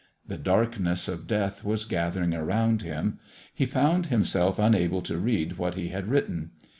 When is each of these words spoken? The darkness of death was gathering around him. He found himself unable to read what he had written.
The 0.25 0.39
darkness 0.39 1.07
of 1.07 1.27
death 1.27 1.63
was 1.63 1.85
gathering 1.85 2.33
around 2.33 2.81
him. 2.81 3.19
He 3.53 3.67
found 3.67 4.07
himself 4.07 4.57
unable 4.57 5.03
to 5.03 5.19
read 5.19 5.59
what 5.59 5.75
he 5.75 5.89
had 5.89 6.07
written. 6.07 6.53